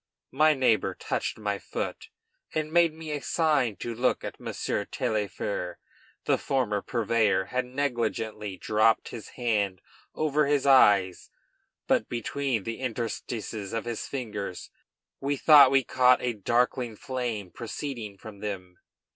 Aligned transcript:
My 0.31 0.55
neighbor 0.55 0.95
touched 0.95 1.37
my 1.37 1.59
foot, 1.59 2.09
and 2.55 2.73
made 2.73 2.91
me 2.91 3.11
a 3.11 3.21
sign 3.21 3.75
to 3.75 3.93
look 3.93 4.23
at 4.23 4.39
Monsieur 4.39 4.83
Taillefer. 4.83 5.77
The 6.25 6.39
former 6.39 6.81
purveyor 6.81 7.45
had 7.51 7.65
negligently 7.65 8.57
dropped 8.57 9.09
his 9.09 9.27
hand 9.37 9.79
over 10.15 10.47
his 10.47 10.65
eyes, 10.65 11.29
but 11.85 12.09
between 12.09 12.63
the 12.63 12.79
interstices 12.79 13.73
of 13.73 13.85
his 13.85 14.07
fingers 14.07 14.71
we 15.19 15.37
thought 15.37 15.69
we 15.69 15.83
caught 15.83 16.19
a 16.23 16.33
darkling 16.33 16.95
flame 16.95 17.51
proceeding 17.51 18.17
from 18.17 18.39
them. 18.39 18.79